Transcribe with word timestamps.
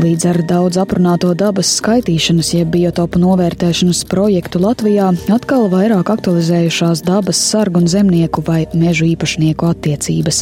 Līdz 0.00 0.24
ar 0.30 0.38
daudz 0.48 0.78
aprunāto 0.80 1.34
dabas 1.36 1.68
skaitīšanas, 1.76 2.54
jeb 2.54 2.70
biotopu 2.72 3.20
novērtēšanas 3.20 3.98
projektu 4.08 4.62
Latvijā 4.62 5.10
atkal 5.34 5.66
vairāk 5.68 6.08
aktualizējušās 6.14 7.02
dabas 7.04 7.36
sargu 7.50 7.82
un 7.82 7.88
zemnieku 7.90 8.40
vai 8.46 8.62
mežu 8.72 9.04
īpašnieku 9.10 9.68
attiecības. 9.68 10.38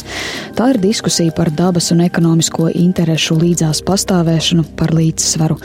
Tā 0.55 0.69
ir 0.71 0.79
diskusija 0.79 1.33
par 1.35 1.51
dabas 1.51 1.91
un 1.91 2.05
ekonomisko 2.05 2.69
interešu 2.71 3.35
līdzās 3.41 3.81
pastāvēšanu, 3.89 4.63
par 4.79 4.93
līdzsvaru. 4.95 5.59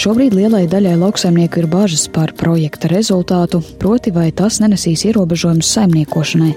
Šobrīd 0.00 0.36
lielai 0.36 0.66
daļai 0.68 0.98
lauksaimnieku 1.00 1.62
ir 1.62 1.70
bažas 1.72 2.06
par 2.12 2.34
projekta 2.36 2.92
rezultātu, 2.92 3.62
proti 3.80 4.12
vai 4.12 4.28
tas 4.36 4.60
nenesīs 4.60 5.06
ierobežojumus 5.08 5.72
saimniekošanai. 5.78 6.52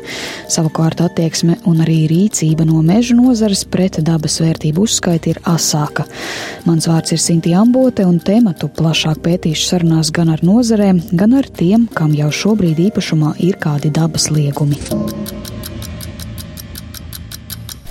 Savukārt 0.51 1.05
attieksme 1.07 1.61
un 1.63 1.79
arī 1.87 2.01
rīcība 2.11 2.67
no 2.67 2.83
meža 2.83 3.15
nozares 3.15 3.63
pret 3.63 4.03
dabas 4.03 4.41
vērtību 4.43 4.83
uzskaiti 4.83 5.31
ir 5.37 5.41
asāka. 5.47 6.09
Mans 6.73 6.87
vārds 6.89 7.13
ir 7.13 7.19
Sinti 7.21 7.51
Ambote, 7.53 8.01
un 8.09 8.15
tematu 8.17 8.65
plašāk 8.65 9.19
pētīšu 9.21 9.67
sarunās 9.67 10.09
gan 10.09 10.31
ar 10.33 10.41
nozarēm, 10.41 11.03
gan 11.13 11.35
ar 11.37 11.45
tiem, 11.45 11.83
kam 11.85 12.15
jau 12.17 12.31
šobrīd 12.33 12.79
īpašumā 12.87 13.35
ir 13.45 13.59
kādi 13.61 13.91
dabas 13.93 14.25
liegumi. 14.33 14.79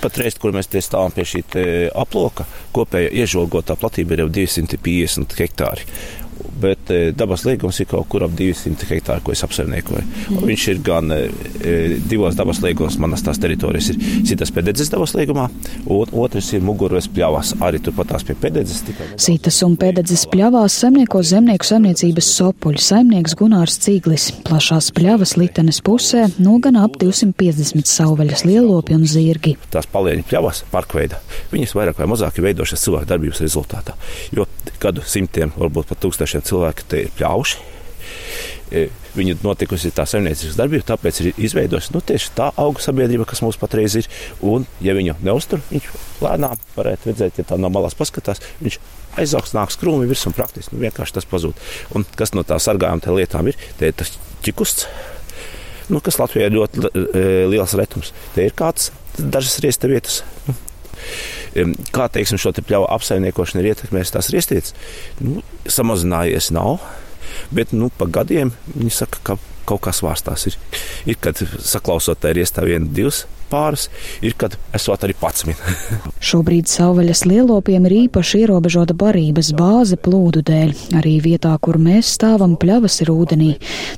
Patreiz, 0.01 0.35
kur 0.35 0.51
mēs 0.51 0.67
stāvam 0.67 1.15
pie 1.15 1.23
šī 1.23 1.45
aploka, 1.95 2.43
kopējā 2.75 3.13
iežogotā 3.23 3.79
platība 3.79 4.17
ir 4.17 4.25
jau 4.25 4.29
250 4.41 5.39
hektāri 5.39 5.87
bet 6.61 6.91
e, 6.93 6.99
dabas 7.15 7.45
liegums 7.47 7.79
ir 7.81 7.89
kaut 7.89 8.07
kur 8.11 8.25
ap 8.25 8.33
200 8.37 8.87
hektāru, 8.89 9.23
ko 9.25 9.33
es 9.33 9.43
apsaimniekoju. 9.45 10.03
Mm. 10.03 10.43
Viņš 10.49 10.67
ir 10.73 10.81
gan 10.85 11.11
e, 11.15 11.19
e, 11.59 11.75
divos 12.09 12.37
dabas 12.39 12.61
liegumos, 12.63 12.97
manas 13.01 13.23
tās 13.25 13.41
teritorijas 13.41 13.91
ir 13.93 14.01
Sitas 14.27 14.51
pededzes 14.53 14.91
dabas 14.91 15.13
liegumā, 15.17 15.47
un 15.91 16.13
otrs 16.23 16.51
ir 16.55 16.63
Muguras 16.65 17.09
pļavās, 17.11 17.55
arī 17.63 17.81
turpat 17.83 18.13
tās 18.13 18.25
pie 18.27 18.35
pededzes. 18.39 18.83
Sitas 19.19 19.59
un 19.65 19.75
pededzes 19.79 20.25
pļavās 20.31 20.77
saimnieko 20.83 21.21
zemnieku 21.27 21.67
saimniecības 21.67 22.29
sopuļu 22.37 22.81
saimnieks 22.83 23.35
Gunārs 23.39 23.79
Cīglis. 23.83 24.29
Plašās 24.47 24.91
pļavas 24.95 25.35
litenes 25.39 25.81
pusē 25.85 26.27
nogan 26.37 26.79
ap 26.79 26.97
250 27.01 27.89
sauvaļas 27.89 28.45
lielopi 28.47 28.97
un 28.97 29.05
zirgi. 29.09 29.55
Tās 29.73 29.89
palieņu 29.91 30.27
pļavas 30.29 30.63
parkveida, 30.71 31.19
viņas 31.53 31.75
vairāk 31.77 31.99
vai 32.01 32.09
mazāk 32.13 32.39
ir 32.39 32.47
veidojušas 32.49 32.85
cilvēku 32.87 33.09
darbības 33.09 33.43
rezultātā, 33.43 33.97
jo 34.35 34.47
gadu 34.83 35.03
simtiem, 35.07 35.53
varbūt 35.57 35.91
pat 35.91 36.01
tūkstošiem 36.03 36.43
cilvēki 36.53 36.89
te 36.89 37.05
ir 37.05 37.15
pļauši. 37.19 37.71
E, 38.73 38.89
Viņa 39.13 39.35
notikusi 39.43 39.91
tā 39.93 40.07
saimniecības 40.09 40.55
darbība, 40.57 40.85
tāpēc 40.87 41.19
ir 41.21 41.41
izveidojusi 41.45 41.93
nu, 41.93 41.99
tieši 42.01 42.31
tā 42.33 42.47
auga 42.57 42.81
sabiedrība, 42.81 43.27
kas 43.29 43.43
mums 43.45 43.59
patreiz 43.61 43.93
ir. 43.99 44.07
Un, 44.41 44.65
ja 44.81 44.95
viņu 44.97 45.19
neuztur, 45.21 45.61
viņš 45.69 45.89
lēnām 46.23 46.57
varētu 46.73 47.11
redzēt, 47.11 47.37
ja 47.37 47.45
tā 47.51 47.59
no 47.61 47.69
malas 47.69 47.93
paskatās, 47.99 48.41
viņš 48.63 48.79
aizaugs, 49.21 49.53
nāks 49.53 49.77
krūmi 49.77 50.09
virs 50.09 50.25
un 50.25 50.33
praktiski 50.33 50.73
nu, 50.73 50.81
vienkārši 50.87 51.19
tas 51.19 51.29
pazūd. 51.29 51.61
Un 51.93 52.07
kas 52.17 52.33
no 52.33 52.41
tā 52.47 52.57
sargājām 52.57 53.03
lietām 53.19 53.51
ir? 53.51 53.59
Te 53.77 53.91
ir 53.91 53.97
tas 54.01 54.15
ķikusts, 54.47 54.89
nu, 55.93 56.01
kas 56.01 56.17
Latvijā 56.17 56.49
ir 56.49 56.57
ļoti 56.57 56.89
e, 56.89 57.23
liels 57.53 57.77
retums. 57.77 58.09
Te 58.33 58.47
ir 58.49 58.57
kāds 58.57 58.89
dažas 59.19 59.59
riesta 59.61 59.91
vietas. 59.91 60.23
Nu, 60.47 60.57
Kā 61.93 62.09
teiksim, 62.09 62.39
šo 62.41 62.53
te 62.55 62.63
pļauju 62.65 62.89
apsaimniekošana 62.95 63.61
ir 63.61 63.71
ietekmējusi 63.73 64.15
tās 64.15 64.31
riestietes? 64.33 64.75
Nu, 65.21 65.43
samazinājies 65.69 66.49
nav, 66.55 66.81
bet 67.53 67.75
nu, 67.75 67.91
pa 67.97 68.07
gadiem 68.09 68.53
viņi 68.73 68.93
saka, 68.93 69.21
ka 69.23 69.37
kaut 69.69 69.83
kas 69.85 70.01
vārstās. 70.03 70.47
Ir, 70.49 70.57
ir 71.13 71.19
kad 71.23 71.39
saklausot, 71.39 72.19
tā 72.23 72.33
ir 72.33 72.41
iestāja 72.43 72.73
viena, 72.73 72.89
divas 72.89 73.23
pāris, 73.53 73.89
ir, 74.25 74.33
kad 74.39 74.57
esot 74.73 75.05
arī 75.05 75.15
pats. 75.19 75.45
Šobrīd 76.29 76.69
savvaļas 76.71 77.23
lielopiem 77.29 77.85
ir 77.89 77.95
īpaši 78.05 78.43
ierobežota 78.45 78.95
barības 78.97 79.51
bāze 79.57 79.97
plūdu 79.99 80.43
dēļ. 80.47 80.73
Arī 80.99 81.17
vietā, 81.23 81.53
kur 81.63 81.77
mēs 81.81 82.13
stāvam, 82.17 82.55
pļavas 82.59 82.99
ir 83.03 83.11
ūdenī. 83.13 83.49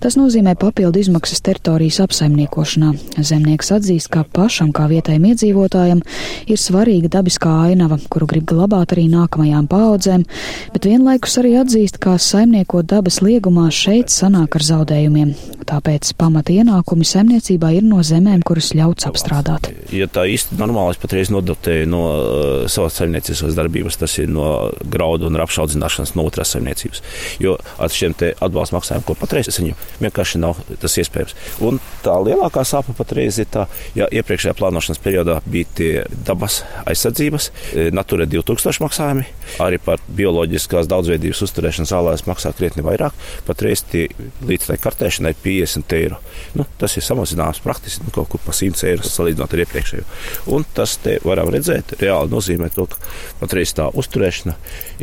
Tas 0.03 0.17
nozīmē 0.19 0.55
papildu 0.59 1.01
izmaksas 1.03 1.43
teritorijas 1.45 2.01
apsaimniekošanā. 2.05 2.93
Zemnieks 3.19 3.71
atzīst, 3.75 4.11
ka 4.13 4.25
pašam 4.35 4.73
kā 4.75 4.87
vietējiem 4.91 5.29
iedzīvotājiem 5.31 6.03
ir 6.51 6.61
svarīga 6.61 7.11
dabiskā 7.19 7.53
ainava, 7.69 7.99
kuru 8.09 8.29
grib 8.31 8.47
glabāt 8.49 8.95
arī 8.95 9.07
nākamajām 9.11 9.69
paudzēm, 9.71 10.25
bet 10.73 10.89
vienlaikus 10.89 11.39
arī 11.41 11.55
atzīst, 11.61 12.01
ka 12.01 12.17
saimniekot 12.21 12.89
dabas 12.89 13.21
liegumā 13.25 13.69
šeit 13.73 14.13
sanāk 14.13 14.59
ar 14.59 14.67
zaudējumiem. 14.73 15.35
Tāpēc 15.65 16.13
pamata 16.19 16.53
ienākumi 16.53 17.07
saimniecībā 17.07 17.73
ir 17.77 17.85
no 17.87 18.03
zemēm, 18.05 18.43
kuras 18.45 18.73
ļauts 18.77 19.09
apstrādāt 19.09 19.35
strādāt? 19.35 19.69
Ja 19.93 20.07
tā 20.11 20.25
īsti 20.29 20.57
normāli 20.59 20.95
es 20.95 20.99
patreiz 21.01 21.31
nodotēju 21.33 21.87
no 21.89 22.01
uh, 22.09 22.67
savas 22.71 22.97
saimniecības 22.99 23.55
darbības, 23.57 23.97
tas 24.01 24.17
ir 24.21 24.29
no 24.31 24.71
graudu 24.91 25.29
un 25.29 25.37
rapšu 25.39 25.63
audzināšanas 25.63 26.15
no 26.17 26.25
otras 26.27 26.53
saimniecības. 26.55 27.01
Jo 27.43 27.57
ar 27.77 27.93
šiem 27.93 28.15
atbalsta 28.15 28.77
maksājumiem, 28.77 29.05
ko 29.07 29.15
patreiz 29.19 29.49
es 29.51 29.59
viņu 29.59 29.75
vienkārši 30.01 30.41
nav 30.41 30.59
tas 30.81 30.97
iespējams. 31.01 31.35
Un 31.65 31.79
tā 32.05 32.15
lielākā 32.23 32.63
sāpe 32.67 32.95
patreiz 32.97 33.39
ir 33.41 33.49
tā, 33.51 33.65
ja 33.97 34.07
iepriekšējā 34.11 34.55
plānošanas 34.57 35.01
periodā 35.03 35.39
bija 35.45 35.71
tie 35.77 35.91
dabas 36.27 36.61
aizsardzības, 36.85 37.49
e, 37.73 37.87
Natura 37.95 38.27
2000 38.29 38.83
maksājumi, 38.85 39.25
arī 39.63 39.79
par 39.83 40.03
bioloģiskās 40.17 40.89
daudzveidības 40.91 41.43
uzturēšanu 41.47 41.89
zālēs 41.89 42.25
maksā 42.29 42.53
krietni 42.57 42.85
vairāk. 42.85 43.15
Patreiz 43.47 43.83
tie 43.91 44.07
līdz 44.45 44.71
tai 44.71 44.79
kartēšanai 44.81 45.35
50 45.55 45.97
eiro. 45.97 46.19
Nu, 46.55 46.65
tas 46.79 46.95
ir 46.97 47.05
samazināts 47.05 47.63
praktiski 47.63 48.05
nu, 48.05 48.13
kaut 48.15 48.31
kur 48.31 48.43
pa 48.45 48.55
100 48.55 48.89
eiro 48.89 49.05
salīdzinot 49.07 49.55
ar 49.55 49.63
iepriekšējo. 49.65 50.07
Un 50.55 50.67
tas 50.75 50.97
te 51.03 51.17
varam 51.25 51.51
redzēt, 51.53 51.97
reāli 52.01 52.33
nozīmē 52.33 52.71
to, 52.75 52.87
ka 52.91 52.99
patreiz 53.41 53.73
tā 53.77 53.87
uzturēšana 53.93 54.55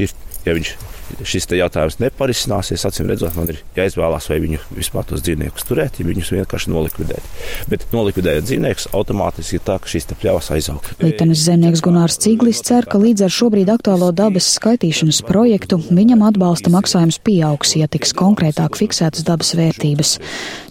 ir, 0.03 0.15
ja 0.47 0.57
viņš 0.57 0.75
šis 1.27 1.47
jautājums 1.53 1.99
neparisināsies, 2.01 2.85
acīm 2.89 3.11
redzot, 3.11 3.35
man 3.37 3.51
ir 3.53 3.61
jāizvēlās, 3.77 4.29
vai 4.33 4.39
viņu 4.43 4.61
vispār 4.73 5.05
tos 5.09 5.23
dzīvniekus 5.25 5.67
turēt, 5.69 5.99
ja 6.01 6.07
viņus 6.09 6.33
vienkārši 6.33 6.73
nolikvidēt. 6.73 7.27
Bet 7.69 7.85
nolikvidējot 7.93 8.47
dzīvniekus, 8.49 8.89
automātiski 8.97 9.59
ir 9.59 9.65
tā, 9.67 9.79
ka 9.83 9.91
šīs 9.93 10.09
pļavas 10.13 10.51
aizaug. 10.57 10.89
Lītenis 11.03 11.45
zemnieks 11.45 11.83
Gunārs 11.85 12.19
Ciglis 12.23 12.63
cer, 12.65 12.87
ka 12.89 13.01
līdz 13.03 13.27
ar 13.27 13.35
šobrīd 13.35 13.73
aktuālo 13.73 14.09
dabas 14.17 14.49
skaitīšanas 14.57 15.23
projektu 15.29 15.81
viņam 15.91 16.25
atbalsta 16.31 16.73
maksājums 16.73 17.21
pieaugs, 17.25 17.75
ja 17.77 17.91
tiks 17.93 18.15
konkrētāk 18.17 18.79
fiksētas 18.81 19.27
dabas 19.29 19.53
vērtības. 19.59 20.15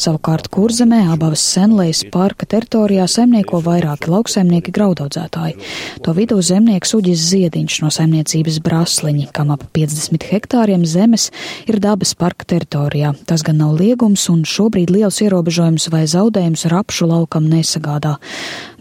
Savukārt 0.01 0.49
kurzemē 0.53 1.03
abavas 1.13 1.43
senlejas 1.53 2.03
parka 2.13 2.49
teritorijā 2.49 3.07
saimnieko 3.11 3.61
vairāki 3.65 4.11
lauksaimnieki 4.11 4.73
graudaudzētāji. 4.75 5.57
To 6.05 6.15
vidū 6.17 6.39
zemnieks 6.45 6.95
Uģis 6.97 7.27
Ziediņš 7.31 7.81
no 7.85 7.93
saimniecības 7.93 8.61
Brasliņi, 8.65 9.29
kam 9.35 9.53
ap 9.55 9.60
50 9.75 10.25
hektāriem 10.31 10.85
zemes 10.85 11.29
ir 11.69 11.79
dabas 11.83 12.13
parka 12.17 12.45
teritorijā. 12.47 13.13
Tas 13.29 13.43
gan 13.45 13.61
nav 13.61 13.75
liegums 13.79 14.27
un 14.33 14.43
šobrīd 14.47 14.91
liels 14.93 15.21
ierobežojums 15.23 15.87
vai 15.93 16.03
zaudējums 16.09 16.65
rapšu 16.71 17.07
laukam 17.09 17.47
nesagādā. 17.51 18.17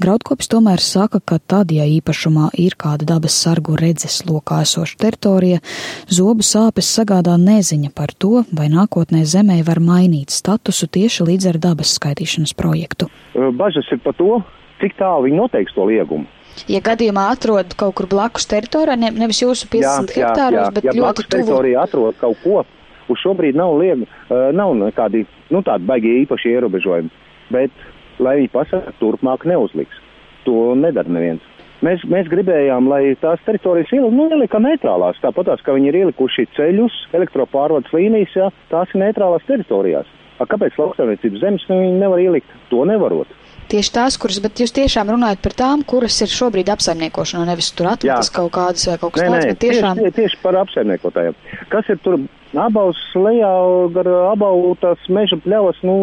Graudkopis 0.00 0.50
tomēr 0.50 0.82
saka, 0.82 1.20
ka 1.20 1.38
tad, 1.38 1.74
ja 1.74 1.84
īpašumā 1.84 2.50
ir 2.58 2.76
kāda 2.80 3.08
dabas 3.14 3.36
sargu 3.36 3.76
redzes 3.80 4.22
lokā 4.28 4.62
esoša 4.64 4.98
teritorija, 5.04 5.60
zobu 6.08 6.46
sāpes 6.46 6.90
sagādā 6.90 7.36
neziņa 7.40 7.92
par 7.94 8.14
to, 8.16 8.44
vai 8.52 8.70
nākotnē 8.72 9.24
zemē 9.28 9.60
var 9.68 9.82
mainīt 9.84 10.34
statusu 10.34 10.88
tieši 10.88 11.28
līdz 11.30 11.52
ar 11.54 11.62
dabas 11.70 11.94
skaitīšanas 12.00 12.56
projektu. 12.58 13.10
Bažas 13.34 13.88
ir 13.92 14.02
par 14.04 14.16
to, 14.18 14.42
cik 14.80 14.96
tālu 14.98 15.28
viņi 15.28 15.42
noteiks 15.44 15.76
to 15.76 15.86
liegumu 15.88 16.28
ja 16.68 16.80
gadījumā 16.84 17.28
atrod 17.34 17.74
kaut 17.78 17.96
kur 17.98 18.08
blakus 18.10 18.48
teritorijā, 18.50 18.98
ne, 19.00 19.12
nevis 19.22 19.42
jūsu 19.42 19.68
50 19.72 20.12
jā, 20.12 20.26
hektāros, 20.26 20.58
jā, 20.58 20.66
jā. 20.66 20.74
bet 20.76 20.88
ja 20.88 20.96
ļoti 20.96 21.24
tuvu. 21.24 21.32
teritorijā 21.36 21.84
atrod 21.86 22.18
kaut 22.20 22.42
ko, 22.44 22.64
uz 23.10 23.22
šobrīd 23.22 23.58
nav 23.58 23.76
liega, 23.80 24.08
uh, 24.28 24.50
nav 24.56 24.74
nekādi, 24.78 25.24
nu 25.54 25.62
tādi 25.66 25.88
baigi 25.88 26.18
īpaši 26.24 26.54
ierobežojumi, 26.56 27.10
bet, 27.54 27.86
lai 28.22 28.36
viņi 28.42 28.52
pasaka, 28.52 28.94
turpmāk 29.00 29.46
neuzliks. 29.48 30.04
To 30.46 30.72
nedara 30.78 31.10
neviens. 31.12 31.44
Mēs, 31.84 32.02
mēs 32.12 32.28
gribējām, 32.28 32.88
lai 32.92 33.14
tās 33.20 33.40
teritorijas 33.46 33.92
ielika, 33.92 34.12
nu, 34.12 34.26
ielika 34.28 34.60
neitrālās, 34.60 35.20
tāpat 35.22 35.48
tās, 35.48 35.62
ka 35.64 35.72
viņi 35.76 35.88
ir 35.88 35.98
ielikuši 36.02 36.46
ceļus, 36.56 36.96
elektropārvades 37.16 37.92
līnijas, 37.96 38.36
jā, 38.36 38.48
tās 38.72 38.92
ir 38.92 39.00
neitrālās 39.04 39.46
teritorijās. 39.48 40.08
A, 40.40 40.46
kāpēc 40.48 40.76
lauksaimniecības 40.80 41.40
zemes 41.40 41.64
nu, 41.68 41.80
viņi 41.80 42.00
nevar 42.00 42.20
ielikt? 42.20 42.52
To 42.72 42.84
nevarot 42.88 43.28
tieši 43.70 43.92
tās, 43.94 44.18
kuras, 44.20 44.40
bet 44.42 44.60
jūs 44.62 44.74
tiešām 44.76 45.12
runājat 45.14 45.42
par 45.44 45.54
tām, 45.58 45.84
kuras 45.86 46.18
ir 46.24 46.32
šobrīd 46.32 46.70
apsaimniekošanā, 46.74 47.46
nevis 47.48 47.70
tur 47.76 47.92
atmetas 47.92 48.32
kaut 48.34 48.52
kādas 48.56 48.86
vai 48.90 48.98
kaut 49.00 49.14
kas 49.14 49.26
tāds, 49.26 49.48
bet 49.52 49.62
tiešām. 49.64 50.00
Tieši, 50.00 50.16
tieši 50.18 50.40
par 50.42 50.58
apsaimniekotājiem. 50.64 51.38
Kas 51.72 51.90
ir 51.92 52.00
tur 52.04 52.18
abaus 52.58 53.00
lejā, 53.14 53.52
gar 53.94 54.10
abau 54.32 54.74
tās 54.82 55.10
meža 55.12 55.38
pļavas, 55.44 55.82
nu, 55.86 55.96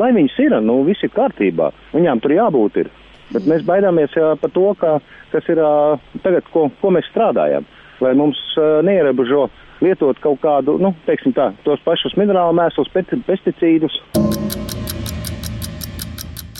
lai 0.00 0.12
viņas 0.16 0.36
ir, 0.44 0.56
nu, 0.64 0.80
viss 0.88 1.06
ir 1.06 1.12
kārtībā. 1.16 1.70
Viņām 1.96 2.22
tur 2.24 2.36
jābūt 2.36 2.82
ir. 2.84 2.92
Bet 3.30 3.46
mēs 3.46 3.62
baidāmies 3.66 4.14
jā, 4.16 4.34
par 4.42 4.52
to, 4.54 4.66
ka, 4.80 4.98
kas 5.30 5.48
ir 5.52 5.62
tagad, 6.24 6.46
ko, 6.54 6.68
ko 6.82 6.94
mēs 6.94 7.08
strādājam. 7.12 7.68
Lai 8.00 8.14
mums 8.16 8.40
neierobežo 8.86 9.48
lietot 9.84 10.18
kaut 10.24 10.40
kādu, 10.44 10.76
nu, 10.80 10.94
teiksim 11.06 11.36
tā, 11.36 11.50
tos 11.64 11.80
pašus 11.84 12.16
minerālu 12.20 12.56
mēslus, 12.56 12.92
pesticīdus. 12.92 14.00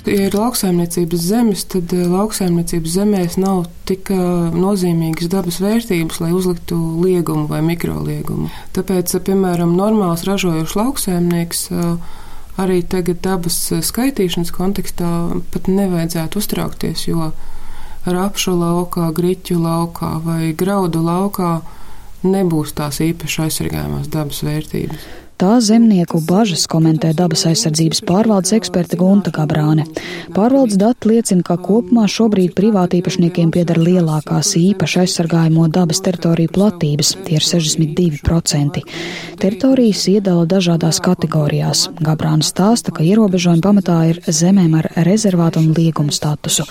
Ja 0.05 0.27
ir 0.27 0.33
lauksaimniecības 0.33 1.25
zemes, 1.29 1.65
tad 1.69 1.91
eh, 1.93 2.07
lauksaimniecības 2.09 2.95
zemēs 2.95 3.37
nav 3.41 3.67
tik 3.89 4.09
eh, 4.13 4.21
nozīmīgas 4.55 5.29
dabas 5.29 5.59
vērtības, 5.61 6.17
lai 6.23 6.31
uzliktu 6.33 6.79
liegumu 7.03 7.45
vai 7.51 7.61
mikroliegumu. 7.65 8.49
Tāpēc, 8.73 9.13
piemēram, 9.27 9.75
normāls 9.77 10.25
ražojošs 10.25 10.75
lauksaimnieks 10.79 11.69
arī 12.61 12.81
tagad 12.89 13.21
dabas 13.23 13.57
skaitīšanas 13.85 14.51
kontekstā 14.55 15.11
pat 15.53 15.69
nevajadzētu 15.71 16.41
uztraukties, 16.41 17.05
jo 17.07 17.31
rapšu 18.09 18.55
laukā, 18.57 19.11
griķu 19.15 19.59
laukā 19.61 20.15
vai 20.25 20.51
graudu 20.57 21.03
laukā 21.05 21.59
nebūs 22.25 22.73
tās 22.77 23.01
īpaši 23.05 23.45
aizsargājumās 23.45 24.09
dabas 24.13 24.41
vērtības. 24.45 25.20
Tā 25.41 25.55
zemnieku 25.57 26.19
bažas 26.21 26.67
komentē 26.69 27.15
dabas 27.17 27.47
aizsardzības 27.49 28.03
pārvaldes 28.05 28.53
eksperte 28.53 28.93
Gunta 28.93 29.31
Gabrāne. 29.33 29.87
Pārvaldes 30.35 30.77
dati 30.77 31.09
liecina, 31.09 31.41
ka 31.41 31.55
kopumā 31.57 32.03
šobrīd 32.05 32.53
privātīpašniekiem 32.59 33.49
pieder 33.49 33.79
lielākās 33.81 34.51
īpaši 34.59 34.99
aizsargājamo 35.01 35.65
dabas 35.73 36.03
teritoriju 36.05 36.51
platības, 36.53 37.15
tie 37.25 37.39
ir 37.39 37.47
62%. 37.47 38.83
Teritorijas 39.41 40.03
iedala 40.11 40.45
dažādās 40.45 41.01
kategorijās. 41.01 41.87
Gabrāne 41.97 42.45
stāsta, 42.45 42.93
ka 42.93 43.01
ierobežojumi 43.01 43.65
pamatā 43.65 43.97
ir 44.11 44.21
zemēm 44.29 44.77
ar 44.77 44.91
rezervātu 45.09 45.63
un 45.63 45.73
liegumu 45.73 46.13
statusu. 46.13 46.67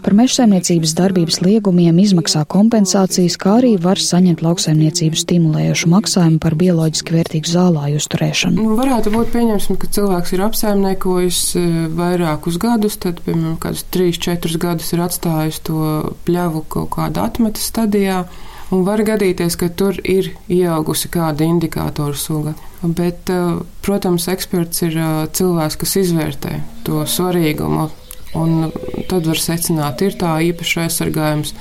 Par 0.00 0.16
mežsaimniecības 0.16 0.96
darbības 0.96 1.42
liegumiem 1.44 2.00
izmaksā 2.00 2.46
kompensācijas, 2.48 3.36
kā 3.36 3.58
arī 3.60 3.74
var 3.76 4.00
saņemt 4.00 4.40
lauksaimniecību 4.48 5.20
stimulējušu 5.26 5.92
maksājumu 5.92 6.40
par 6.40 6.56
bioloģiski 6.64 7.18
vērtīgu 7.18 7.52
zālājustu 7.52 8.13
uzturēšanu? 8.14 8.62
Nu, 8.62 8.76
varētu 8.78 9.12
būt 9.14 9.32
pieņemsim, 9.34 9.78
ka 9.80 9.88
cilvēks 9.90 10.34
ir 10.34 10.44
apsaimniekojis 10.46 11.40
e, 11.58 11.64
vairākus 11.94 12.58
gadus, 12.58 12.96
tad, 12.96 13.20
piemēram, 13.24 13.58
kādus 13.58 13.84
3-4 13.94 14.58
gadus 14.58 14.92
ir 14.92 15.02
atstājis 15.04 15.60
to 15.66 16.14
pļavu 16.26 16.64
kaut 16.68 16.90
kādā 16.94 17.26
atmetas 17.28 17.68
stadijā. 17.70 18.24
Un 18.72 18.82
var 18.86 19.02
gadīties, 19.04 19.58
ka 19.60 19.68
tur 19.68 19.98
ir 20.02 20.32
ieaugusi 20.50 21.10
kāda 21.12 21.44
indikātora 21.46 22.16
suga. 22.16 22.54
Bet, 22.82 23.28
e, 23.30 23.60
protams, 23.84 24.28
eksperts 24.28 24.86
ir 24.86 24.96
e, 24.96 25.10
cilvēks, 25.34 25.78
kas 25.80 25.96
izvērtē 26.04 26.58
to 26.86 27.04
svarīgumu. 27.06 27.90
Un 28.34 28.72
tad 29.06 29.28
var 29.30 29.38
secināt, 29.38 30.02
ir 30.02 30.16
tā 30.18 30.40
īpaši 30.42 30.80
aizsargājums 30.88 31.54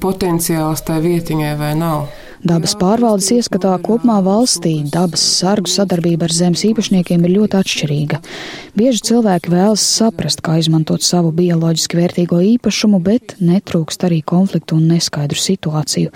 potenciāls 0.00 0.84
tai 0.86 1.00
vietiņai 1.02 1.56
vai 1.58 1.72
nav. 1.76 2.06
Dabas 2.46 2.76
pārvaldes 2.78 3.26
ieskatā 3.34 3.72
kopumā 3.82 4.20
valstī 4.22 4.76
dabas 4.92 5.22
sargu 5.40 5.66
sadarbība 5.66 6.28
ar 6.28 6.34
zemes 6.34 6.60
īpašniekiem 6.68 7.24
ir 7.26 7.32
ļoti 7.40 7.56
atšķirīga. 7.58 8.20
Bieži 8.76 9.00
cilvēki 9.08 9.50
vēlas 9.50 9.82
saprast, 9.82 10.44
kā 10.46 10.58
izmantot 10.60 11.02
savu 11.02 11.32
bioloģiski 11.34 11.98
vērtīgo 11.98 12.38
īpašumu, 12.52 13.00
bet 13.02 13.34
netrūkst 13.42 14.04
arī 14.06 14.20
konfliktu 14.22 14.76
un 14.78 14.84
neskaidru 14.92 15.40
situāciju, 15.42 16.12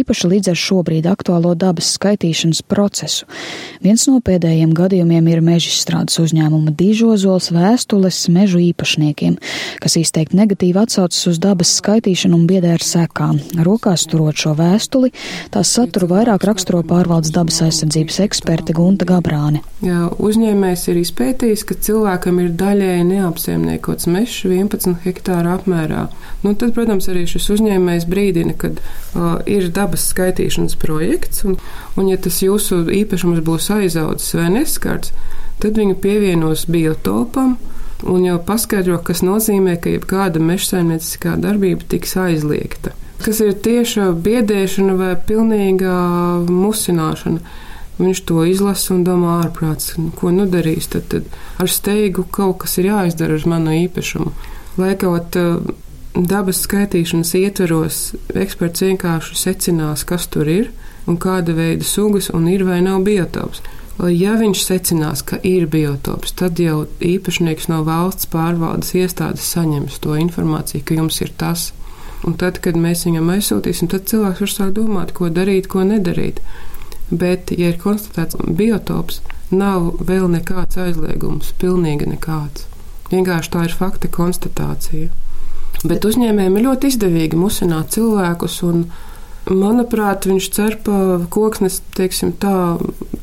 īpaši 0.00 0.30
līdz 0.34 0.50
ar 0.52 0.60
šobrīd 0.64 1.08
aktuālo 1.08 1.54
dabas 1.56 1.94
skaitīšanas 1.94 2.60
procesu. 2.68 3.30
Viens 3.80 4.04
no 4.10 4.18
pēdējiem 4.26 4.74
gadījumiem 4.76 5.32
ir 5.32 5.40
meža 5.46 5.72
strādes 5.72 6.20
uzņēmuma 6.20 6.74
dižozols 6.76 7.52
vēstules 7.56 8.20
mežu 8.34 8.60
īpašniekiem, 8.66 9.38
kas 9.80 9.96
izteikti 10.02 10.42
negatīvi 10.42 10.82
atsaucas 10.82 11.24
uz 11.30 11.40
dabas 11.40 11.72
skaitīšanu 11.80 12.36
un 12.36 12.44
biedē 12.50 12.76
ar 12.76 12.84
sekām. 12.84 13.40
Rokās 13.64 14.04
turot 14.10 14.36
šo 14.36 14.58
vēstuli, 14.58 15.14
tā 15.54 15.64
Tās 15.70 15.76
saturu 15.78 16.08
vairāk 16.10 16.42
raksturo 16.48 16.80
pārvaldes 16.82 17.30
dabas 17.30 17.60
aizsardzības 17.62 18.16
eksperte 18.24 18.74
Gunta 18.74 19.06
Gabrāne. 19.06 19.60
Jā, 19.86 20.08
uzņēmējs 20.18 20.88
ir 20.90 20.96
izpētījis, 20.98 21.62
ka 21.68 21.76
cilvēkam 21.86 22.40
ir 22.42 22.48
daļēji 22.58 23.04
neapsaimniekots 23.06 24.08
mežs 24.10 24.40
11 24.48 24.96
hektāru 25.04 25.52
apmērā. 25.52 26.08
Nu, 26.42 26.56
tad, 26.58 26.72
protams, 26.74 27.06
arī 27.12 27.22
šis 27.30 27.46
uzņēmējs 27.54 28.08
brīdina, 28.10 28.56
ka 28.58 28.72
uh, 28.74 29.36
ir 29.46 29.68
dabas 29.76 30.08
skaitīšanas 30.10 30.74
projekts, 30.82 31.44
un, 31.46 31.54
un 31.94 32.08
ja 32.10 32.18
tas 32.18 32.40
jūsu 32.42 32.80
īpašums 32.90 33.38
būs 33.46 33.70
aizaudzis 33.76 34.34
vai 34.40 34.48
neskarts, 34.56 35.14
tad 35.62 35.78
viņu 35.78 36.00
pievienos 36.02 36.66
biotopam 36.66 37.60
un 38.10 38.26
jau 38.26 38.40
paskaidro, 38.42 38.98
kas 39.06 39.22
nozīmē, 39.22 39.78
ka 39.78 39.94
jebkāda 39.94 40.42
mežsaimnieciskā 40.42 41.36
darbība 41.38 41.86
tiks 41.94 42.18
aizliegta 42.18 42.96
kas 43.24 43.42
ir 43.44 43.56
tieša 43.64 44.10
biedēšana 44.24 44.96
vai 44.98 45.12
pilnīga 45.28 45.96
musināšana. 46.48 47.42
Viņš 48.00 48.22
to 48.24 48.46
izlasa 48.48 48.94
un 48.94 49.04
domā, 49.04 49.42
ārprāts, 49.44 49.92
ko 50.16 50.32
nu 50.32 50.46
darīs. 50.48 50.88
Tad, 50.88 51.10
tad 51.12 51.26
ar 51.60 51.68
steigu 51.68 52.24
kaut 52.32 52.62
kas 52.62 52.78
ir 52.80 52.88
jāizdara 52.88 53.36
ar 53.36 53.46
manu 53.50 53.74
īpašumu. 53.76 54.32
Lai 54.80 54.94
kaut 54.96 55.36
uh, 55.36 55.58
dabas 56.14 56.62
skaitīšanas 56.64 57.34
ietveros 57.38 57.98
eksperts 58.32 58.86
vienkārši 58.86 59.36
secinās, 59.36 60.06
kas 60.08 60.26
tur 60.32 60.48
ir 60.48 60.70
un 61.08 61.18
kāda 61.20 61.54
veida 61.56 61.84
sugas 61.86 62.30
un 62.34 62.48
ir 62.50 62.64
vai 62.64 62.80
nav 62.84 63.04
biotops. 63.06 63.62
Ja 64.08 64.32
viņš 64.40 64.62
secinās, 64.64 65.20
ka 65.28 65.36
ir 65.44 65.66
biotops, 65.68 66.32
tad 66.32 66.60
jau 66.62 66.86
īpašnieks 67.04 67.68
no 67.68 67.82
valsts 67.84 68.30
pārvaldes 68.32 68.94
iestādes 68.96 69.44
saņems 69.52 69.98
to 70.00 70.16
informāciju, 70.16 70.86
ka 70.88 70.96
jums 70.96 71.20
ir 71.20 71.34
tas. 71.36 71.66
Un 72.28 72.36
tad, 72.40 72.58
kad 72.64 72.76
mēs 72.76 73.06
viņam 73.08 73.30
aizsūtīsim, 73.32 73.88
tad 73.92 74.08
cilvēks 74.10 74.42
var 74.44 74.52
sākt 74.52 74.74
domāt, 74.76 75.14
ko 75.16 75.30
darīt, 75.32 75.70
ko 75.72 75.84
nedarīt. 75.88 76.42
Bet, 77.10 77.50
ja 77.56 77.72
ir 77.72 77.78
konstatēts 77.80 78.36
biotops, 78.44 79.22
nav 79.50 80.02
vēl 80.06 80.28
nekāds 80.30 80.78
aizliegums, 80.78 81.54
pilnīgi 81.58 82.10
nekāds. 82.12 82.66
Vienkārši 83.10 83.50
tā 83.50 83.64
ir 83.66 83.74
fakta 83.74 84.10
konstatācija. 84.12 85.08
Bet 85.80 86.04
uzņēmējiem 86.04 86.58
ir 86.58 86.66
ļoti 86.68 86.90
izdevīgi 86.92 87.38
musināt 87.40 87.96
cilvēkus, 87.96 88.58
un, 88.68 88.84
manuprāt, 89.48 90.28
viņš 90.28 90.48
cer 90.54 90.76
pa 90.84 90.98
koksnes, 91.32 91.80
teiksim 91.96 92.34
tā, 92.42 92.76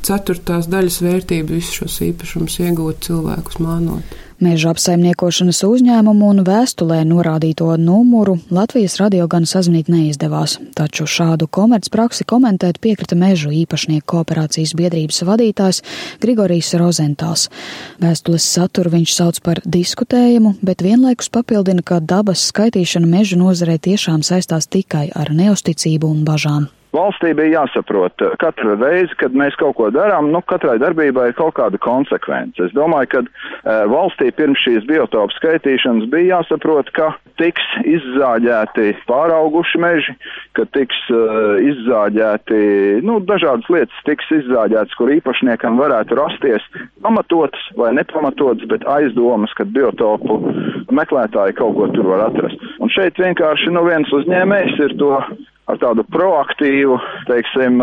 ceturtās 0.08 0.68
daļas 0.72 1.02
vērtību 1.06 1.54
visus 1.60 1.84
šos 1.84 2.00
īpašumus 2.10 2.58
iegūt 2.66 3.06
cilvēkus 3.08 3.62
mānot. 3.64 4.18
Meža 4.38 4.70
apsaimniekošanas 4.70 5.64
uzņēmumu 5.66 6.28
un 6.30 6.44
vēstulē 6.46 7.00
norādīto 7.10 7.72
numuru 7.82 8.36
Latvijas 8.54 9.00
radio 9.02 9.26
gan 9.26 9.48
sazvanīt 9.50 9.90
neizdevās, 9.90 10.60
taču 10.78 11.08
šādu 11.10 11.48
komercpraksi 11.50 12.28
komentēt 12.30 12.78
piekrita 12.78 13.18
mežu 13.18 13.50
īpašnieku 13.64 14.06
kooperācijas 14.14 14.76
biedrības 14.78 15.24
vadītājs 15.26 15.82
Grigorijs 16.22 16.70
Rozentāls. 16.78 17.48
Vēstules 17.98 18.46
saturu 18.46 18.94
viņš 19.00 19.18
sauc 19.18 19.42
par 19.42 19.66
diskutējumu, 19.66 20.54
bet 20.62 20.86
vienlaikus 20.86 21.34
papildina, 21.34 21.82
ka 21.82 21.98
dabas 21.98 22.46
skaitīšana 22.52 23.10
meža 23.10 23.42
nozarē 23.42 23.80
tiešām 23.82 24.22
saistās 24.22 24.70
tikai 24.70 25.08
ar 25.18 25.34
neusticību 25.34 26.14
un 26.14 26.22
bažām. 26.30 26.70
Valstī 26.98 27.34
bija 27.38 27.62
jāsaprot, 27.62 28.24
katru 28.42 28.76
reizi, 28.80 29.14
kad 29.22 29.36
mēs 29.38 29.58
kaut 29.60 29.76
ko 29.78 29.90
darām, 29.94 30.32
nu, 30.34 30.42
katrai 30.50 30.78
darbībai 30.82 31.30
ir 31.30 31.38
kaut 31.38 31.56
kāda 31.60 31.78
konsekvence. 31.82 32.58
Es 32.66 32.74
domāju, 32.76 33.10
ka 33.12 33.22
e, 33.24 33.76
valstī 33.92 34.32
pirms 34.36 34.64
šīs 34.66 34.88
biotopu 34.90 35.36
skaitīšanas 35.38 36.10
bija 36.14 36.40
jāsaprot, 36.40 36.90
ka 36.98 37.12
tiks 37.38 37.64
izzāģēti 37.86 38.96
pārauguši 39.10 39.82
meži, 39.84 40.16
ka 40.58 40.66
tiks 40.74 40.98
e, 41.14 41.22
izzāģēti, 41.72 42.62
nu, 43.06 43.20
dažādas 43.30 43.70
lietas 43.74 44.06
tiks 44.10 44.32
izzāģētas, 44.40 44.98
kur 44.98 45.14
īpašniekam 45.14 45.78
varētu 45.82 46.18
rasties 46.18 46.66
pamatotas 47.06 47.70
vai 47.78 47.94
nepamatotas, 47.98 48.66
bet 48.72 48.88
aizdomas, 48.98 49.54
ka 49.58 49.68
biotopu 49.70 50.40
meklētāji 50.98 51.58
kaut 51.60 51.78
ko 51.78 51.92
tur 51.94 52.10
var 52.16 52.28
atrast. 52.32 52.64
Un 52.82 52.92
šeit 52.94 53.20
vienkārši, 53.22 53.70
nu, 53.76 53.86
viens 53.88 54.12
uzņēmējs 54.18 54.82
ir 54.88 54.98
to 55.02 55.14
ar 55.68 55.80
tādu 55.82 56.04
proaktīvu, 56.14 56.98
teiksim, 57.28 57.82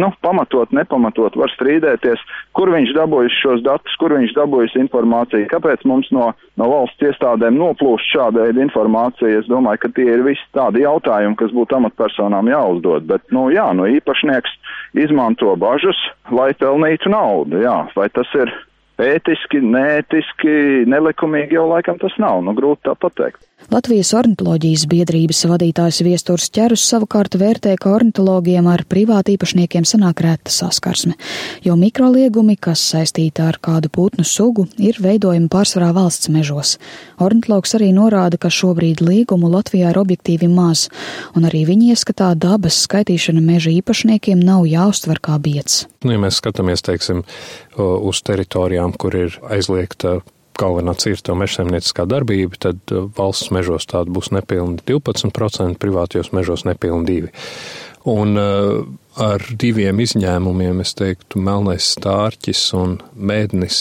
nu, 0.00 0.10
pamatot, 0.24 0.70
nepamatot, 0.76 1.36
var 1.38 1.50
strīdēties, 1.54 2.22
kur 2.54 2.70
viņš 2.74 2.94
dabūjis 2.96 3.38
šos 3.42 3.64
datus, 3.66 3.96
kur 4.00 4.14
viņš 4.14 4.34
dabūjis 4.36 4.76
informāciju, 4.84 5.48
kāpēc 5.50 5.82
mums 5.90 6.10
no, 6.14 6.30
no 6.60 6.68
valsts 6.70 7.08
iestādēm 7.08 7.58
noplūst 7.58 8.12
šāda 8.14 8.46
veida 8.46 8.62
informācija. 8.64 9.40
Es 9.40 9.50
domāju, 9.50 9.82
ka 9.84 9.92
tie 9.96 10.06
ir 10.14 10.22
visi 10.26 10.44
tādi 10.56 10.84
jautājumi, 10.84 11.38
kas 11.40 11.54
būtu 11.54 11.78
amatpersonām 11.80 12.52
jāuzdod, 12.52 13.08
bet, 13.10 13.26
nu, 13.34 13.48
jā, 13.54 13.66
nu, 13.76 13.88
īpašnieks 13.98 14.54
izmanto 15.04 15.56
bažas, 15.58 15.98
lai 16.30 16.52
pelnītu 16.58 17.10
naudu, 17.12 17.64
jā, 17.64 17.80
vai 17.98 18.08
tas 18.14 18.30
ir 18.38 18.52
ētiski, 19.02 19.58
neētiski, 19.58 20.54
nelikumīgi 20.90 21.58
jau 21.58 21.66
laikam 21.72 21.98
tas 21.98 22.14
nav, 22.22 22.44
nu, 22.46 22.54
grūti 22.54 22.86
tā 22.86 22.94
pateikt. 22.98 23.42
Latvijas 23.72 24.10
ornitoloģijas 24.12 24.82
biedrības 24.90 25.38
vadītājs 25.48 26.02
Viesturs 26.04 26.50
Čerus 26.52 26.82
savukārt 26.84 27.38
vērtē, 27.40 27.72
ka 27.80 27.94
ornitologiem 27.96 28.66
ar 28.68 28.82
privātīpašniekiem 28.90 29.86
sanāk 29.88 30.20
reta 30.24 30.52
saskarsme, 30.52 31.14
jo 31.64 31.76
mikroliegumi, 31.80 32.58
kas 32.60 32.82
saistīta 32.92 33.46
ar 33.48 33.58
kādu 33.64 33.88
putnu 33.88 34.26
sugu, 34.28 34.66
ir 34.76 35.00
veidojumi 35.00 35.48
pārsvarā 35.52 35.94
valsts 35.96 36.28
mežos. 36.34 36.74
Ornitologs 37.24 37.72
arī 37.78 37.88
norāda, 37.96 38.36
ka 38.40 38.52
šobrīd 38.52 39.00
liegumu 39.00 39.48
Latvijā 39.54 39.94
ir 39.94 40.02
objektīvi 40.02 40.50
maz, 40.52 40.90
un 41.32 41.48
arī 41.48 41.64
viņi 41.70 41.94
ieskatā 41.94 42.34
dabas 42.36 42.82
skaitīšana 42.84 43.40
meža 43.40 43.72
īpašniekiem 43.78 44.44
nav 44.44 44.68
jāuztver 44.68 45.24
kā 45.24 45.40
biets. 45.40 45.86
Nu, 46.04 46.12
ja 46.12 46.20
mēs 46.20 46.42
skatāmies, 46.42 46.84
teiksim, 46.84 47.24
uz 47.80 48.20
teritorijām, 48.28 48.92
kur 48.92 49.16
ir 49.16 49.40
aizliegta 49.48 50.18
galvenā 50.60 50.94
cirto 51.00 51.36
mežsaimnieciskā 51.38 52.06
darbība, 52.10 52.60
tad 52.68 52.94
valsts 53.16 53.52
mežos 53.54 53.88
tāda 53.90 54.12
būs 54.14 54.32
nepilni 54.34 54.82
12%, 54.86 55.80
privātajos 55.82 56.32
mežos 56.36 56.66
nepilni 56.68 57.24
2%. 57.24 57.48
Un 58.04 58.36
ar 59.16 59.44
diviem 59.56 60.00
izņēmumiem, 60.04 60.82
es 60.84 60.92
teiktu, 60.98 61.40
melnais 61.40 61.86
stārķis 61.94 62.66
un 62.76 62.98
mēdnis 63.16 63.78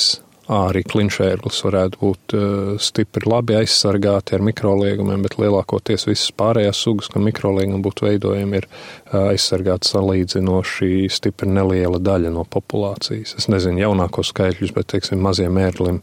arī 0.51 0.83
klinšērglis 0.87 1.61
varētu 1.63 1.99
būt 2.01 2.35
uh, 2.35 2.73
stipri 2.81 3.29
labi 3.29 3.55
aizsargāti 3.61 4.35
ar 4.35 4.43
mikroliegumiem, 4.43 5.23
bet 5.23 5.37
lielākoties 5.39 6.07
visas 6.09 6.33
pārējās 6.35 6.83
sugas, 6.83 7.09
kam 7.13 7.23
mikroliegumi 7.27 7.83
būtu 7.83 8.07
veidojami, 8.09 8.59
ir 8.59 8.67
uh, 8.67 9.29
aizsargāti 9.31 9.93
salīdzinoši 9.93 11.07
stipri 11.13 11.49
neliela 11.49 12.01
daļa 12.03 12.33
no 12.35 12.43
populācijas. 12.43 13.37
Es 13.39 13.49
nezinu 13.51 13.85
jaunāko 13.85 14.25
skaitļus, 14.27 14.75
bet, 14.75 14.91
teiksim, 14.95 15.23
maziem 15.23 15.55
mērlim 15.55 16.01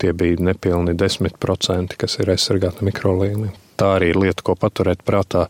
tie 0.00 0.14
bija 0.16 0.40
nepilni 0.40 0.96
10%, 0.98 1.98
kas 2.00 2.18
ir 2.18 2.32
aizsargāti 2.32 2.82
ar 2.82 2.88
mikroliegumiem. 2.88 3.52
Tā 3.78 3.96
arī 3.96 4.12
ir 4.12 4.18
lieta, 4.20 4.44
ko 4.46 4.54
paturēt 4.58 5.00
prātā, 5.06 5.46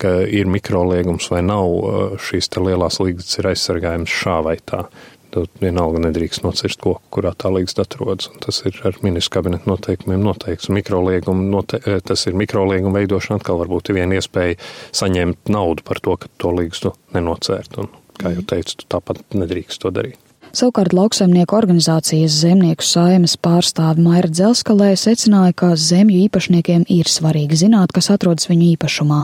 ka 0.00 0.20
ir 0.28 0.48
mikroliegums 0.50 1.30
vai 1.32 1.40
nav, 1.44 2.18
šīs 2.22 2.50
lielās 2.60 3.00
līgas 3.02 3.32
ir 3.40 3.48
aizsargājums 3.52 4.12
šā 4.22 4.36
vai 4.44 4.58
tā 4.60 4.84
tu 5.32 5.44
vienalga 5.62 6.02
nedrīkst 6.06 6.44
nocirst 6.44 6.80
koku, 6.82 7.02
kurā 7.16 7.32
tā 7.38 7.50
līgst 7.52 7.80
atrodas. 7.82 8.30
Tas 8.44 8.62
ir 8.68 8.78
ar 8.88 8.98
ministru 9.04 9.38
kabinetu 9.38 9.70
noteikumiem 9.70 10.24
noteikts. 10.26 10.70
Note, 10.72 11.80
eh, 11.86 12.00
tas 12.04 12.26
ir 12.26 12.38
mikrolieguma 12.38 13.00
veidošana, 13.00 13.40
atkal 13.40 13.60
varbūt 13.62 13.90
ir 13.90 14.00
viena 14.00 14.18
iespēja 14.20 14.58
saņemt 14.92 15.52
naudu 15.52 15.84
par 15.84 16.00
to, 16.00 16.16
ka 16.16 16.28
to 16.38 16.52
līgstu 16.54 16.94
nenocērt. 17.14 17.78
Un, 17.78 17.88
kā 18.18 18.34
jau 18.36 18.44
teicu, 18.54 18.76
tu 18.76 18.90
tāpat 18.92 19.24
nedrīkst 19.34 19.82
to 19.82 19.90
darīt. 19.90 20.21
Savukārt 20.52 20.92
lauksaimnieku 20.92 21.56
organizācijas 21.56 22.34
zemnieku 22.42 22.84
saimas 22.84 23.38
pārstāve 23.40 24.02
Maira 24.04 24.28
Dzelskalē 24.28 24.90
secināja, 25.00 25.54
ka 25.56 25.70
zemju 25.80 26.26
īpašniekiem 26.26 26.82
ir 26.92 27.08
svarīgi 27.08 27.56
zināt, 27.62 27.94
kas 27.96 28.10
atrodas 28.12 28.50
viņu 28.50 28.66
īpašumā. 28.74 29.22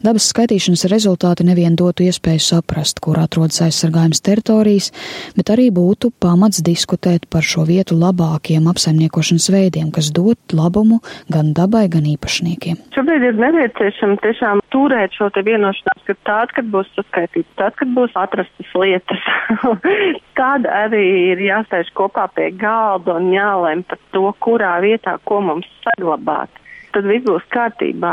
Dabas 0.00 0.30
skaitīšanas 0.32 0.86
rezultāti 0.88 1.44
nevien 1.44 1.76
dotu 1.76 2.06
iespēju 2.06 2.40
saprast, 2.46 3.02
kur 3.04 3.20
atrodas 3.20 3.60
aizsargājums 3.66 4.24
teritorijas, 4.24 4.88
bet 5.36 5.52
arī 5.52 5.68
būtu 5.76 6.08
pamats 6.16 6.64
diskutēt 6.64 7.28
par 7.28 7.44
šo 7.44 7.66
vietu 7.68 7.98
labākiem 8.00 8.64
apsaimniekošanas 8.72 9.50
veidiem, 9.52 9.92
kas 9.92 10.08
dot 10.16 10.56
labumu 10.56 11.02
gan 11.28 11.52
dabai, 11.52 11.84
gan 11.92 12.08
īpašniekiem. 12.14 12.80
Šobrīd 12.96 13.28
ir 13.28 13.36
nepieciešams 13.44 14.24
tiešām 14.24 14.64
turēt 14.72 15.12
šo 15.20 15.28
te 15.36 15.44
vienošanos, 15.44 16.00
ka 16.08 16.16
tād, 16.24 16.56
kad 16.56 16.72
būs 16.72 16.88
saskaitīts, 16.96 17.52
tad, 17.60 17.76
kad 17.76 17.92
būs 17.92 18.16
atrastas 18.16 18.74
lietas, 18.80 19.30
tad 20.40 20.61
arī 20.68 21.04
ir 21.32 21.42
jāsēž 21.42 21.92
kopā 21.98 22.28
pie 22.36 22.50
galda 22.58 23.18
un 23.20 23.30
jālem 23.34 23.84
par 23.88 24.00
to, 24.14 24.26
kurā 24.44 24.76
vietā, 24.84 25.18
ko 25.28 25.40
mums 25.44 25.68
saglabāt. 25.84 26.50
Tad 26.92 27.06
viss 27.08 27.24
būs 27.24 27.44
kārtībā. 27.54 28.12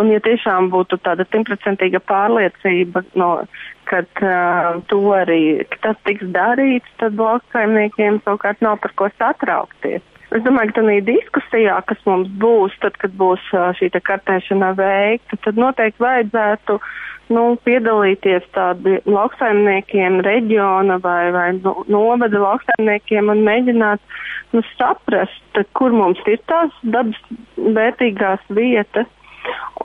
Un, 0.00 0.10
ja 0.10 0.18
tiešām 0.24 0.70
būtu 0.72 0.98
tāda 1.04 1.26
simtprocentīga 1.30 2.00
pārliecība, 2.10 3.04
no, 3.14 3.30
ka 3.86 4.02
uh, 4.02 4.80
to 4.90 5.00
arī 5.14 5.62
tas 5.84 5.98
tiks 6.08 6.26
darīts, 6.34 6.90
tad 6.98 7.18
lauksaimniekiem 7.20 8.18
savukārt 8.24 8.64
nav 8.66 8.80
par 8.82 8.96
ko 8.98 9.10
satraukties. 9.14 10.02
Es 10.30 10.44
domāju, 10.46 10.70
ka 10.70 10.78
tādā 10.78 11.00
diskusijā, 11.08 11.76
kas 11.90 12.02
mums 12.06 12.28
būs, 12.38 12.74
tad, 12.84 12.94
kad 13.02 13.14
būs 13.18 13.42
šī 13.78 13.88
kartēšana 13.98 14.68
veikta, 14.78 15.38
tad 15.42 15.56
noteikti 15.58 16.04
vajadzētu 16.04 16.76
nu, 17.34 17.42
piedalīties 17.66 18.46
tādi 18.54 19.00
lauksaimniekiem, 19.10 20.20
reģiona 20.26 21.00
vai, 21.02 21.32
vai 21.34 21.48
nu, 21.58 21.74
novada 21.90 22.42
lauksaimniekiem 22.44 23.32
un 23.34 23.42
mēģināt 23.46 24.02
nu, 24.54 24.62
saprast, 24.76 25.62
kur 25.78 25.94
mums 25.94 26.22
ir 26.30 26.38
tās 26.50 26.78
dabas 26.82 27.18
vērtīgās 27.58 28.46
vietas. 28.54 29.10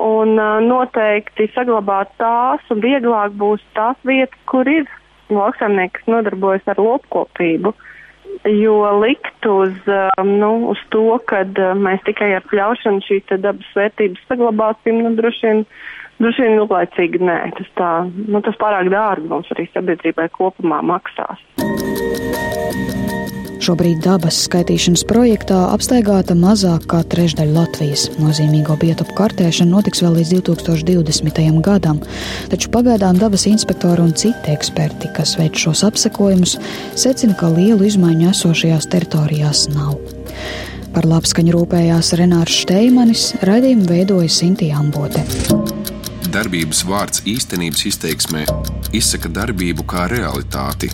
Un 0.03 0.35
uh, 0.35 0.59
noteikti 0.61 1.47
saglabāt 1.55 2.11
tās, 2.19 2.61
un 2.69 2.85
vieglāk 2.85 3.33
būs 3.39 3.63
tās 3.73 3.97
vietas, 4.05 4.37
kur 4.51 4.67
ir 4.69 4.85
lauksaimnieki, 5.33 6.01
kas 6.01 6.09
nodarbojas 6.11 6.73
ar 6.73 6.81
lopkopību. 6.85 7.71
Uh, 7.71 7.91
jo 8.43 8.77
likt 9.01 9.45
uz, 9.49 9.75
um, 10.19 10.31
nu, 10.41 10.51
uz 10.73 10.81
to, 10.93 11.05
ka 11.29 11.43
uh, 11.45 11.73
mēs 11.77 12.03
tikai 12.07 12.33
ar 12.37 12.45
pļaušanu 12.51 13.03
šīs 13.05 13.35
dabas 13.43 13.69
vērtības 13.77 14.25
saglabāsim, 14.29 15.01
nu, 15.05 15.13
droši 15.17 15.47
vien, 15.47 15.63
droši 16.23 16.45
vien 16.45 16.59
ilglaicīgi 16.59 17.23
nē. 17.23 17.39
Tas, 17.59 17.71
tā, 17.79 17.91
nu, 18.09 18.41
tas 18.45 18.59
pārāk 18.61 18.91
dārgi 18.93 19.31
mums 19.31 19.51
arī 19.55 19.69
sabiedrībai 19.73 20.29
kopumā 20.35 20.81
maksās. 20.85 21.41
Šobrīd 23.65 24.03
dabas 24.05 24.43
skaitīšanas 24.45 25.01
projektā 25.09 25.55
apstaigāta 25.73 26.35
mazāk 26.37 26.83
kā 26.91 26.99
trešdaļa 27.09 27.53
Latvijas. 27.55 28.03
Nozīmīgo 28.21 28.75
biotopu 28.77 29.15
kartēšana 29.17 29.71
notiks 29.71 30.03
vēl 30.05 30.19
līdz 30.19 30.33
2020. 30.51 31.39
gadam, 31.65 31.97
taču 32.51 32.69
pagaidām 32.75 33.17
dabas 33.17 33.47
inspektori 33.49 34.03
un 34.03 34.11
citi 34.13 34.53
eksperti, 34.53 35.09
kas 35.15 35.33
veic 35.39 35.57
šos 35.57 35.81
apsekojumus, 35.87 36.59
secina, 36.93 37.33
ka 37.39 37.49
lielu 37.55 37.87
izmaiņu 37.89 38.27
esošajās 38.35 38.85
teritorijās 38.93 39.63
nav. 39.73 39.97
Par 40.93 41.09
labskaņu 41.09 41.55
rūpējās 41.57 42.13
Renārs 42.21 42.59
Šteimanis, 42.61 43.31
raidījumu 43.49 43.89
veidoja 43.89 44.29
Sintīna 44.29 44.83
Ambote. 44.83 45.25
Darbības 46.29 46.85
vārds 46.85 47.25
īstenības 47.33 47.89
izteiksmē 47.89 48.45
izsaka 48.93 49.33
darbību 49.41 49.89
kā 49.89 50.05
realitāti 50.13 50.93